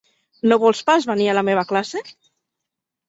No 0.51 0.57
vols 0.63 0.79
pas 0.87 1.05
venir 1.11 1.29
a 1.33 1.37
la 1.41 1.45
meva 1.51 1.67
classe? 1.73 2.03